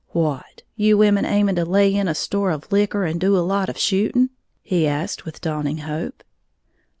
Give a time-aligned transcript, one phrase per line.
[0.13, 3.69] "What, you women aiming to lay in a store of liquor and do a lot
[3.69, 4.31] of shooting?"
[4.63, 6.23] he asked, with dawning hope.